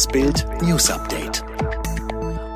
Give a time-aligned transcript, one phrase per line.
[0.00, 1.39] Das Bild News Update.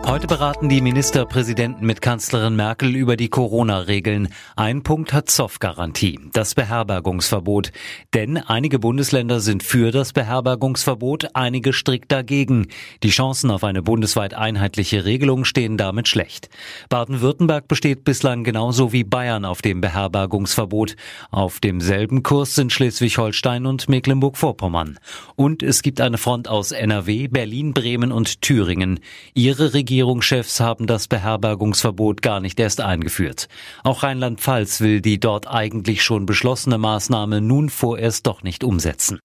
[0.06, 4.28] Heute beraten die Ministerpräsidenten mit Kanzlerin Merkel über die Corona-Regeln.
[4.54, 7.72] Ein Punkt hat Zoff-Garantie, das Beherbergungsverbot.
[8.12, 12.66] Denn einige Bundesländer sind für das Beherbergungsverbot, einige strikt dagegen.
[13.02, 16.50] Die Chancen auf eine bundesweit einheitliche Regelung stehen damit schlecht.
[16.90, 20.96] Baden-Württemberg besteht bislang genauso wie Bayern auf dem Beherbergungsverbot.
[21.30, 24.98] Auf demselben Kurs sind Schleswig-Holstein und Mecklenburg-Vorpommern.
[25.34, 29.00] Und es gibt eine Front aus NRW, Berlin, Bremen und Thüringen.
[29.32, 33.46] Ihre Regierung Regierungschefs haben das Beherbergungsverbot gar nicht erst eingeführt.
[33.84, 39.20] Auch Rheinland-Pfalz will die dort eigentlich schon beschlossene Maßnahme nun vorerst doch nicht umsetzen.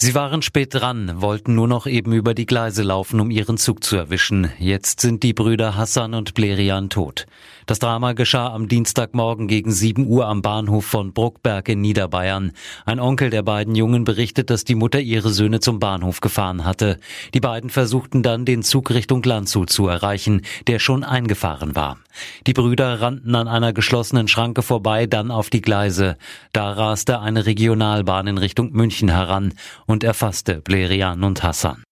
[0.00, 3.82] Sie waren spät dran, wollten nur noch eben über die Gleise laufen, um ihren Zug
[3.82, 4.48] zu erwischen.
[4.60, 7.26] Jetzt sind die Brüder Hassan und Blerian tot.
[7.66, 12.52] Das Drama geschah am Dienstagmorgen gegen 7 Uhr am Bahnhof von Bruckberg in Niederbayern.
[12.86, 16.98] Ein Onkel der beiden Jungen berichtet, dass die Mutter ihre Söhne zum Bahnhof gefahren hatte.
[17.34, 21.98] Die beiden versuchten dann, den Zug Richtung Landshut zu erreichen, der schon eingefahren war.
[22.46, 26.16] Die Brüder rannten an einer geschlossenen Schranke vorbei, dann auf die Gleise.
[26.52, 29.54] Da raste eine Regionalbahn in Richtung München heran
[29.88, 31.82] und erfasste Blerian und Hassan.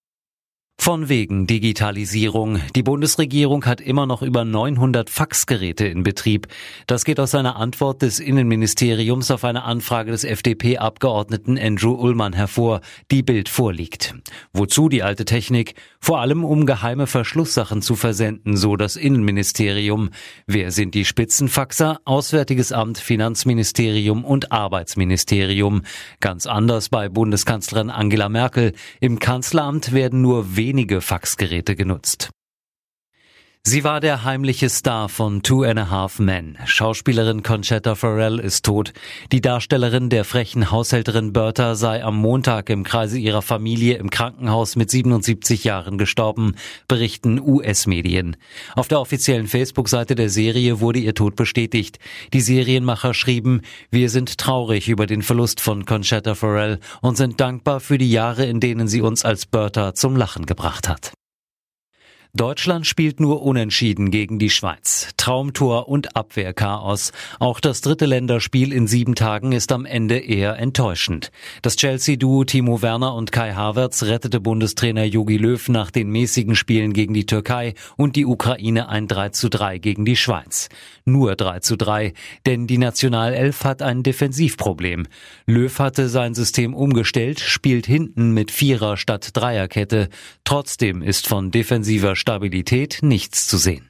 [0.87, 2.61] Von wegen Digitalisierung.
[2.77, 6.47] Die Bundesregierung hat immer noch über 900 Faxgeräte in Betrieb.
[6.87, 12.83] Das geht aus einer Antwort des Innenministeriums auf eine Anfrage des FDP-Abgeordneten Andrew Ullmann hervor,
[13.11, 14.15] die Bild vorliegt.
[14.53, 15.75] Wozu die alte Technik?
[15.99, 20.11] Vor allem um geheime Verschlusssachen zu versenden, so das Innenministerium.
[20.47, 21.99] Wer sind die Spitzenfaxer?
[22.05, 25.83] Auswärtiges Amt, Finanzministerium und Arbeitsministerium.
[26.21, 28.73] Ganz anders bei Bundeskanzlerin Angela Merkel.
[29.01, 32.31] Im Kanzleramt werden nur wenige Faxgeräte genutzt.
[33.69, 36.57] Sie war der heimliche Star von Two and a Half Men.
[36.67, 38.93] Schauspielerin Conchetta Farrell ist tot.
[39.33, 44.77] Die Darstellerin der frechen Haushälterin Bertha sei am Montag im Kreise ihrer Familie im Krankenhaus
[44.77, 46.55] mit 77 Jahren gestorben,
[46.87, 48.37] berichten US-Medien.
[48.77, 51.99] Auf der offiziellen Facebook-Seite der Serie wurde ihr Tod bestätigt.
[52.35, 57.81] Die Serienmacher schrieben, wir sind traurig über den Verlust von Conchetta Farrell und sind dankbar
[57.81, 61.16] für die Jahre, in denen sie uns als Bertha zum Lachen gebracht hat.
[62.37, 65.09] Deutschland spielt nur unentschieden gegen die Schweiz.
[65.17, 67.13] Traumtor und Abwehrchaos.
[67.39, 71.31] Auch das dritte Länderspiel in sieben Tagen ist am Ende eher enttäuschend.
[71.63, 76.93] Das Chelsea-Duo Timo Werner und Kai Havertz rettete Bundestrainer Jogi Löw nach den mäßigen Spielen
[76.93, 80.69] gegen die Türkei und die Ukraine ein 3 zu 3 gegen die Schweiz.
[81.07, 82.13] Nur 3 zu 3,
[82.45, 85.07] denn die Nationalelf hat ein Defensivproblem.
[85.47, 90.11] Löw hatte sein System umgestellt, spielt hinten mit Vierer statt Dreierkette.
[90.45, 93.89] Trotzdem ist von defensiver Stabilität nichts zu sehen.